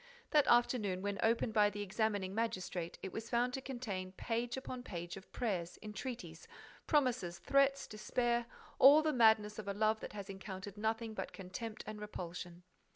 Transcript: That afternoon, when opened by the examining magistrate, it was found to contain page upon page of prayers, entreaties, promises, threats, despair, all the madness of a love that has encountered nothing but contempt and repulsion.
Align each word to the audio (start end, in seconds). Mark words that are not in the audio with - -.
That 0.31 0.47
afternoon, 0.47 1.03
when 1.03 1.19
opened 1.21 1.53
by 1.53 1.69
the 1.69 1.83
examining 1.83 2.33
magistrate, 2.33 2.97
it 3.03 3.13
was 3.13 3.29
found 3.29 3.53
to 3.53 3.61
contain 3.61 4.13
page 4.13 4.57
upon 4.57 4.81
page 4.81 5.15
of 5.15 5.31
prayers, 5.31 5.77
entreaties, 5.79 6.47
promises, 6.87 7.37
threats, 7.37 7.85
despair, 7.85 8.47
all 8.79 9.03
the 9.03 9.13
madness 9.13 9.59
of 9.59 9.67
a 9.67 9.75
love 9.75 9.99
that 9.99 10.13
has 10.13 10.27
encountered 10.27 10.75
nothing 10.75 11.13
but 11.13 11.33
contempt 11.33 11.83
and 11.85 12.01
repulsion. 12.01 12.63